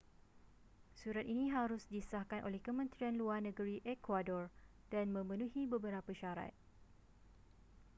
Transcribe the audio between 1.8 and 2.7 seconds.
disahkan oleh